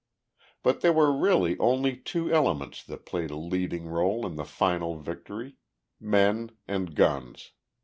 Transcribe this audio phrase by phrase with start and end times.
[0.63, 4.97] But there were really only two elements that played a leading role in the final
[4.99, 5.57] victory
[5.99, 7.51] men and guns.